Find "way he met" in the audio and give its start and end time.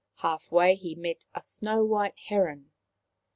0.51-1.25